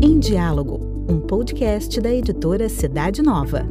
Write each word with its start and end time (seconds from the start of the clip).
Em 0.00 0.20
Diálogo, 0.20 1.04
um 1.08 1.18
podcast 1.18 2.00
da 2.00 2.14
editora 2.14 2.68
Cidade 2.68 3.20
Nova. 3.20 3.66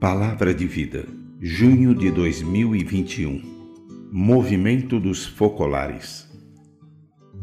Palavra 0.00 0.54
de 0.54 0.66
Vida, 0.66 1.06
junho 1.42 1.94
de 1.94 2.10
2021. 2.10 3.42
Movimento 4.10 4.98
dos 4.98 5.26
Focolares. 5.26 6.26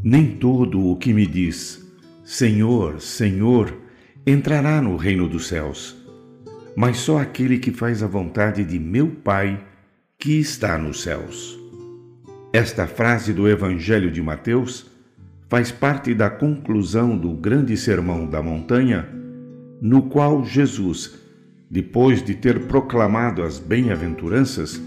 Nem 0.04 0.38
todo 0.38 0.90
o 0.90 0.96
que 0.96 1.14
me 1.14 1.28
diz 1.28 1.86
Senhor, 2.24 3.00
Senhor, 3.00 3.85
entrará 4.28 4.82
no 4.82 4.96
reino 4.96 5.30
dos 5.30 5.48
céus, 5.48 5.96
mas 6.76 6.98
só 6.98 7.20
aquele 7.20 7.60
que 7.60 7.72
faz 7.72 8.02
a 8.02 8.08
vontade 8.08 8.64
de 8.64 8.80
meu 8.80 9.08
Pai 9.08 9.64
que 10.18 10.40
está 10.40 10.80
nos 10.80 11.04
céus. 11.04 11.60
Esta 12.52 12.88
frase 12.88 13.34
do 13.34 13.48
Evangelho 13.48 14.10
de 14.10 14.24
Mateus 14.24 14.88
faz 15.48 15.72
parte 15.72 16.16
da 16.16 16.28
conclusão 16.28 17.16
do 17.16 17.34
grande 17.34 17.78
sermão 17.78 18.26
da 18.26 18.42
montanha, 18.42 19.08
no 19.80 20.04
qual 20.04 20.44
Jesus, 20.44 21.14
depois 21.70 22.24
de 22.24 22.34
ter 22.34 22.62
proclamado 22.62 23.44
as 23.44 23.60
bem-aventuranças, 23.60 24.82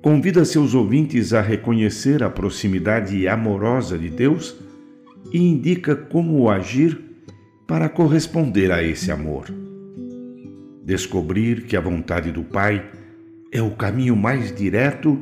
convida 0.00 0.46
seus 0.46 0.74
ouvintes 0.74 1.34
a 1.34 1.42
reconhecer 1.42 2.22
a 2.22 2.30
proximidade 2.30 3.28
amorosa 3.28 3.98
de 3.98 4.08
Deus 4.08 4.56
e 5.30 5.38
indica 5.38 5.94
como 5.94 6.48
agir 6.48 7.11
para 7.72 7.88
corresponder 7.88 8.70
a 8.70 8.82
esse 8.82 9.10
amor. 9.10 9.46
Descobrir 10.84 11.62
que 11.62 11.74
a 11.74 11.80
vontade 11.80 12.30
do 12.30 12.42
Pai 12.42 12.84
é 13.50 13.62
o 13.62 13.70
caminho 13.70 14.14
mais 14.14 14.54
direto 14.54 15.18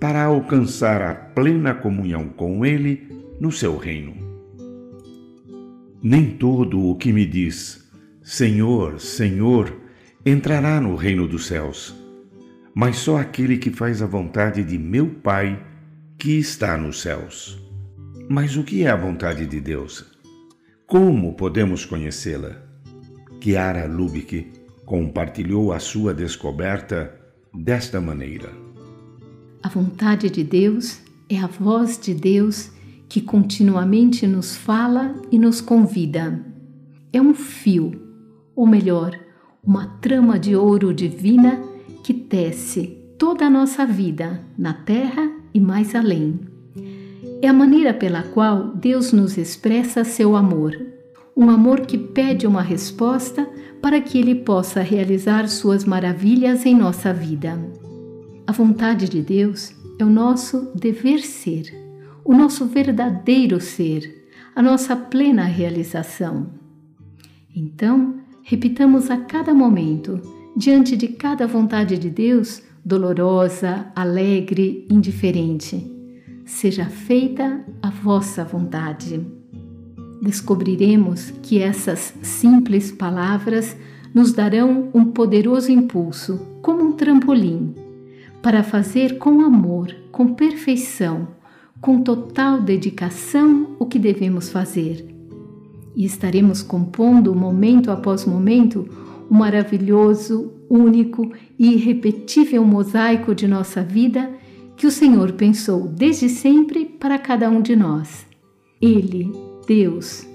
para 0.00 0.24
alcançar 0.24 1.00
a 1.00 1.14
plena 1.14 1.72
comunhão 1.72 2.28
com 2.28 2.66
Ele 2.66 3.06
no 3.38 3.52
seu 3.52 3.76
reino. 3.76 4.16
Nem 6.02 6.30
todo 6.30 6.90
o 6.90 6.96
que 6.96 7.12
me 7.12 7.24
diz 7.24 7.88
Senhor, 8.20 8.98
Senhor 8.98 9.72
entrará 10.26 10.80
no 10.80 10.96
reino 10.96 11.28
dos 11.28 11.46
céus, 11.46 11.94
mas 12.74 12.96
só 12.96 13.18
aquele 13.18 13.58
que 13.58 13.70
faz 13.70 14.02
a 14.02 14.06
vontade 14.06 14.64
de 14.64 14.76
meu 14.76 15.06
Pai 15.06 15.64
que 16.18 16.36
está 16.36 16.76
nos 16.76 17.00
céus. 17.00 17.64
Mas 18.28 18.56
o 18.56 18.64
que 18.64 18.82
é 18.82 18.90
a 18.90 18.96
vontade 18.96 19.46
de 19.46 19.60
Deus? 19.60 20.11
Como 20.92 21.32
podemos 21.32 21.86
conhecê-la? 21.86 22.50
Chiara 23.40 23.86
Lubick 23.86 24.52
compartilhou 24.84 25.72
a 25.72 25.78
sua 25.78 26.12
descoberta 26.12 27.18
desta 27.54 27.98
maneira. 27.98 28.52
A 29.62 29.70
vontade 29.70 30.28
de 30.28 30.44
Deus 30.44 31.00
é 31.30 31.38
a 31.38 31.46
voz 31.46 31.98
de 31.98 32.12
Deus 32.12 32.72
que 33.08 33.22
continuamente 33.22 34.26
nos 34.26 34.54
fala 34.54 35.14
e 35.30 35.38
nos 35.38 35.62
convida. 35.62 36.44
É 37.10 37.22
um 37.22 37.32
fio, 37.32 37.92
ou 38.54 38.66
melhor, 38.66 39.18
uma 39.64 39.86
trama 40.02 40.38
de 40.38 40.54
ouro 40.54 40.92
divina 40.92 41.58
que 42.04 42.12
tece 42.12 43.02
toda 43.18 43.46
a 43.46 43.50
nossa 43.50 43.86
vida 43.86 44.44
na 44.58 44.74
terra 44.74 45.26
e 45.54 45.58
mais 45.58 45.94
além. 45.94 46.51
É 47.42 47.48
a 47.48 47.52
maneira 47.52 47.92
pela 47.92 48.22
qual 48.22 48.68
Deus 48.68 49.12
nos 49.12 49.36
expressa 49.36 50.04
seu 50.04 50.36
amor, 50.36 50.80
um 51.36 51.50
amor 51.50 51.80
que 51.80 51.98
pede 51.98 52.46
uma 52.46 52.62
resposta 52.62 53.50
para 53.80 54.00
que 54.00 54.16
Ele 54.16 54.36
possa 54.36 54.80
realizar 54.80 55.48
suas 55.48 55.84
maravilhas 55.84 56.64
em 56.64 56.72
nossa 56.72 57.12
vida. 57.12 57.58
A 58.46 58.52
vontade 58.52 59.08
de 59.08 59.20
Deus 59.20 59.74
é 59.98 60.04
o 60.04 60.08
nosso 60.08 60.70
dever 60.72 61.18
ser, 61.18 61.74
o 62.24 62.32
nosso 62.32 62.64
verdadeiro 62.66 63.60
ser, 63.60 64.24
a 64.54 64.62
nossa 64.62 64.94
plena 64.94 65.42
realização. 65.42 66.46
Então, 67.56 68.20
repitamos 68.44 69.10
a 69.10 69.16
cada 69.16 69.52
momento, 69.52 70.22
diante 70.56 70.96
de 70.96 71.08
cada 71.08 71.48
vontade 71.48 71.98
de 71.98 72.08
Deus, 72.08 72.62
dolorosa, 72.84 73.90
alegre, 73.96 74.86
indiferente 74.88 76.01
seja 76.44 76.86
feita 76.86 77.64
a 77.82 77.90
vossa 77.90 78.44
vontade. 78.44 79.24
Descobriremos 80.20 81.32
que 81.42 81.60
essas 81.60 82.14
simples 82.22 82.92
palavras 82.92 83.76
nos 84.14 84.32
darão 84.32 84.88
um 84.94 85.06
poderoso 85.06 85.72
impulso, 85.72 86.40
como 86.60 86.82
um 86.84 86.92
trampolim, 86.92 87.74
para 88.42 88.62
fazer 88.62 89.18
com 89.18 89.40
amor, 89.40 89.94
com 90.10 90.34
perfeição, 90.34 91.28
com 91.80 92.02
total 92.02 92.60
dedicação 92.60 93.76
o 93.78 93.86
que 93.86 93.98
devemos 93.98 94.50
fazer. 94.50 95.06
E 95.96 96.04
estaremos 96.04 96.62
compondo, 96.62 97.34
momento 97.34 97.90
após 97.90 98.24
momento, 98.24 98.88
um 99.30 99.34
maravilhoso, 99.34 100.52
único 100.68 101.32
e 101.58 101.74
irrepetível 101.74 102.64
mosaico 102.64 103.34
de 103.34 103.46
nossa 103.48 103.82
vida 103.82 104.30
que 104.82 104.86
o 104.88 104.90
Senhor 104.90 105.30
pensou 105.34 105.86
desde 105.86 106.28
sempre 106.28 106.84
para 106.84 107.16
cada 107.16 107.48
um 107.48 107.62
de 107.62 107.76
nós. 107.76 108.26
Ele, 108.80 109.30
Deus, 109.64 110.26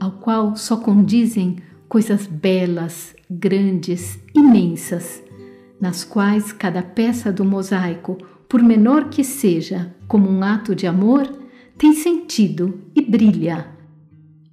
ao 0.00 0.12
qual 0.12 0.56
só 0.56 0.78
condizem 0.78 1.56
coisas 1.86 2.26
belas, 2.26 3.14
grandes, 3.28 4.18
imensas, 4.34 5.22
nas 5.78 6.02
quais 6.02 6.50
cada 6.50 6.82
peça 6.82 7.30
do 7.30 7.44
mosaico, 7.44 8.16
por 8.48 8.62
menor 8.62 9.10
que 9.10 9.22
seja, 9.22 9.94
como 10.08 10.30
um 10.30 10.42
ato 10.42 10.74
de 10.74 10.86
amor, 10.86 11.30
tem 11.76 11.92
sentido 11.92 12.80
e 12.96 13.02
brilha. 13.02 13.66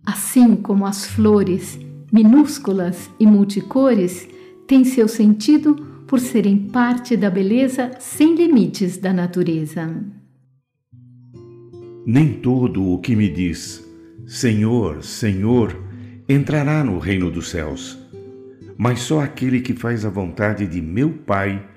Assim 0.06 0.58
como 0.58 0.86
as 0.86 1.06
flores, 1.06 1.80
minúsculas 2.12 3.10
e 3.18 3.26
multicores, 3.26 4.28
têm 4.68 4.84
seu 4.84 5.08
sentido 5.08 5.97
por 6.08 6.20
serem 6.20 6.58
parte 6.58 7.18
da 7.18 7.30
beleza 7.30 7.92
sem 8.00 8.34
limites 8.34 8.98
da 8.98 9.12
natureza. 9.12 9.94
Nem 12.06 12.34
todo 12.36 12.94
o 12.94 13.00
que 13.00 13.16
me 13.16 13.30
diz 13.30 13.86
Senhor, 14.26 15.04
Senhor 15.04 15.78
entrará 16.28 16.84
no 16.84 16.98
reino 17.00 17.30
dos 17.30 17.50
céus, 17.50 17.98
mas 18.78 19.00
só 19.00 19.22
aquele 19.22 19.62
que 19.62 19.74
faz 19.74 20.06
a 20.06 20.10
vontade 20.10 20.66
de 20.66 20.82
meu 20.82 21.10
Pai 21.10 21.68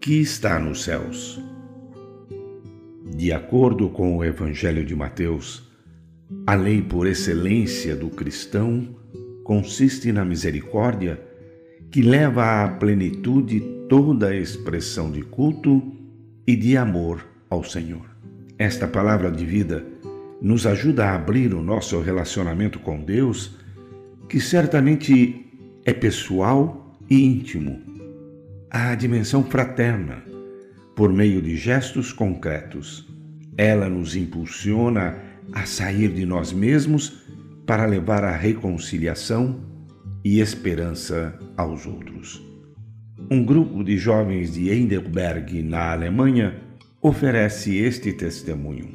que 0.00 0.20
está 0.20 0.58
nos 0.58 0.84
céus. 0.84 1.40
De 3.16 3.32
acordo 3.32 3.88
com 3.88 4.16
o 4.16 4.24
Evangelho 4.24 4.84
de 4.84 4.94
Mateus, 4.94 5.70
a 6.46 6.54
lei 6.54 6.82
por 6.82 7.06
excelência 7.06 7.94
do 7.94 8.08
cristão 8.08 8.96
consiste 9.44 10.10
na 10.10 10.24
misericórdia 10.24 11.20
que 11.90 12.02
leva 12.02 12.64
à 12.64 12.68
plenitude 12.68 13.60
toda 13.88 14.28
a 14.28 14.36
expressão 14.36 15.10
de 15.10 15.22
culto 15.22 15.82
e 16.46 16.56
de 16.56 16.76
amor 16.76 17.26
ao 17.48 17.64
Senhor. 17.64 18.04
Esta 18.58 18.86
palavra 18.86 19.30
de 19.30 19.44
vida 19.44 19.84
nos 20.40 20.66
ajuda 20.66 21.06
a 21.06 21.14
abrir 21.14 21.54
o 21.54 21.62
nosso 21.62 22.00
relacionamento 22.00 22.78
com 22.78 23.02
Deus, 23.02 23.56
que 24.28 24.40
certamente 24.40 25.46
é 25.84 25.92
pessoal 25.92 26.98
e 27.08 27.24
íntimo, 27.24 27.80
à 28.70 28.94
dimensão 28.94 29.44
fraterna, 29.44 30.22
por 30.94 31.12
meio 31.12 31.40
de 31.40 31.56
gestos 31.56 32.12
concretos. 32.12 33.08
Ela 33.56 33.88
nos 33.88 34.16
impulsiona 34.16 35.16
a 35.52 35.64
sair 35.64 36.12
de 36.12 36.26
nós 36.26 36.52
mesmos 36.52 37.24
para 37.64 37.86
levar 37.86 38.24
a 38.24 38.36
reconciliação 38.36 39.60
e 40.26 40.40
esperança 40.40 41.38
aos 41.56 41.86
outros. 41.86 42.42
Um 43.30 43.44
grupo 43.44 43.84
de 43.84 43.96
jovens 43.96 44.54
de 44.54 44.68
Heidelberg, 44.68 45.62
na 45.62 45.92
Alemanha, 45.92 46.60
oferece 47.00 47.76
este 47.76 48.12
testemunho. 48.12 48.88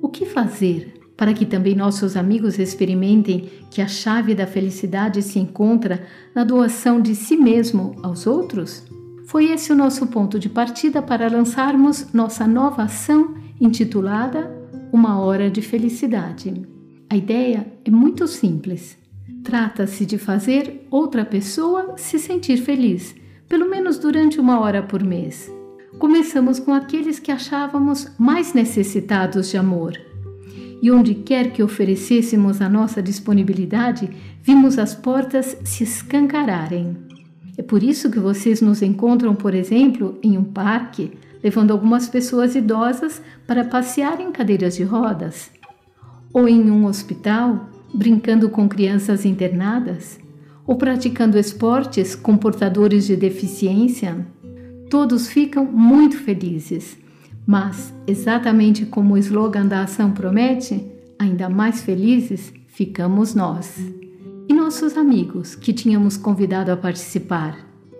O 0.00 0.08
que 0.08 0.24
fazer 0.24 0.94
para 1.16 1.34
que 1.34 1.44
também 1.44 1.74
nossos 1.74 2.16
amigos 2.16 2.60
experimentem 2.60 3.50
que 3.72 3.82
a 3.82 3.88
chave 3.88 4.36
da 4.36 4.46
felicidade 4.46 5.20
se 5.20 5.40
encontra 5.40 6.06
na 6.32 6.44
doação 6.44 7.00
de 7.00 7.16
si 7.16 7.36
mesmo 7.36 7.96
aos 8.00 8.24
outros? 8.24 8.84
Foi 9.26 9.46
esse 9.46 9.72
o 9.72 9.76
nosso 9.76 10.06
ponto 10.06 10.38
de 10.38 10.48
partida 10.48 11.02
para 11.02 11.28
lançarmos 11.28 12.12
nossa 12.12 12.46
nova 12.46 12.84
ação 12.84 13.34
intitulada 13.60 14.48
Uma 14.92 15.18
Hora 15.18 15.50
de 15.50 15.60
Felicidade. 15.60 16.54
A 17.10 17.16
ideia 17.16 17.66
é 17.84 17.90
muito 17.90 18.28
simples 18.28 19.01
Trata-se 19.44 20.06
de 20.06 20.18
fazer 20.18 20.86
outra 20.90 21.24
pessoa 21.24 21.94
se 21.96 22.18
sentir 22.18 22.58
feliz, 22.58 23.14
pelo 23.48 23.68
menos 23.68 23.98
durante 23.98 24.40
uma 24.40 24.60
hora 24.60 24.82
por 24.82 25.02
mês. 25.02 25.50
Começamos 25.98 26.58
com 26.58 26.72
aqueles 26.72 27.18
que 27.18 27.30
achávamos 27.30 28.10
mais 28.18 28.54
necessitados 28.54 29.50
de 29.50 29.56
amor. 29.56 29.98
e 30.82 30.90
onde 30.90 31.14
quer 31.14 31.52
que 31.52 31.62
oferecêssemos 31.62 32.60
a 32.60 32.68
nossa 32.68 33.00
disponibilidade, 33.00 34.10
vimos 34.42 34.80
as 34.80 34.96
portas 34.96 35.56
se 35.64 35.84
escancararem. 35.84 36.96
É 37.56 37.62
por 37.62 37.84
isso 37.84 38.10
que 38.10 38.18
vocês 38.18 38.60
nos 38.60 38.82
encontram, 38.82 39.32
por 39.32 39.54
exemplo, 39.54 40.18
em 40.24 40.36
um 40.36 40.42
parque, 40.42 41.12
levando 41.40 41.70
algumas 41.70 42.08
pessoas 42.08 42.56
idosas 42.56 43.22
para 43.46 43.64
passear 43.64 44.20
em 44.20 44.32
cadeiras 44.32 44.74
de 44.74 44.82
rodas, 44.82 45.52
ou 46.32 46.48
em 46.48 46.68
um 46.68 46.86
hospital, 46.86 47.68
brincando 47.94 48.48
com 48.48 48.68
crianças 48.68 49.24
internadas, 49.24 50.18
ou 50.66 50.76
praticando 50.76 51.38
esportes 51.38 52.14
com 52.14 52.36
portadores 52.36 53.06
de 53.06 53.16
deficiência. 53.16 54.26
Todos 54.88 55.28
ficam 55.28 55.64
muito 55.64 56.16
felizes 56.18 57.02
mas, 57.46 57.92
exatamente 58.06 58.86
como 58.86 59.14
o 59.14 59.18
slogan 59.18 59.66
da 59.66 59.82
ação 59.82 60.12
promete, 60.12 60.84
ainda 61.18 61.48
mais 61.48 61.82
felizes 61.82 62.52
ficamos 62.68 63.34
nós. 63.34 63.78
E 64.48 64.54
nossos 64.54 64.96
amigos 64.96 65.54
que 65.54 65.72
tínhamos 65.72 66.16
convidado 66.16 66.70
a 66.70 66.76
participar, 66.76 67.58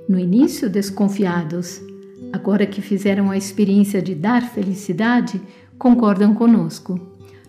no 0.09 0.19
início 0.19 0.71
desconfiados, 0.71 1.81
agora 2.33 2.67
que 2.67 2.81
fizeram 2.81 3.31
a 3.31 3.37
experiência 3.37 4.01
de 4.01 4.15
dar 4.15 4.43
felicidade, 4.43 5.41
concordam 5.79 6.35
conosco. 6.35 7.01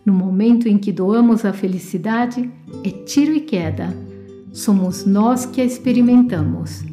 No 0.05 0.13
momento 0.13 0.67
em 0.67 0.77
que 0.77 0.91
doamos 0.91 1.45
a 1.45 1.53
felicidade, 1.53 2.50
é 2.83 2.89
tiro 2.89 3.33
e 3.33 3.41
queda. 3.41 3.95
Somos 4.51 5.05
nós 5.05 5.45
que 5.45 5.61
a 5.61 5.65
experimentamos. 5.65 6.92